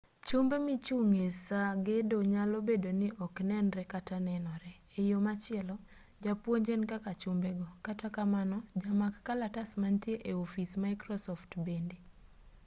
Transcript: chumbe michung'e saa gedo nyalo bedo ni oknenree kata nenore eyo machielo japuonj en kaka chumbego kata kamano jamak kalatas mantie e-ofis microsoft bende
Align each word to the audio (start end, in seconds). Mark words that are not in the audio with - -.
chumbe 0.27 0.55
michung'e 0.67 1.27
saa 1.45 1.71
gedo 1.85 2.17
nyalo 2.33 2.57
bedo 2.69 2.89
ni 2.99 3.07
oknenree 3.25 3.91
kata 3.93 4.17
nenore 4.27 4.71
eyo 5.01 5.17
machielo 5.25 5.75
japuonj 6.23 6.67
en 6.75 6.83
kaka 6.91 7.11
chumbego 7.21 7.67
kata 7.85 8.07
kamano 8.15 8.57
jamak 8.81 9.13
kalatas 9.25 9.69
mantie 9.81 10.15
e-ofis 10.31 10.71
microsoft 10.85 11.51
bende 11.65 11.97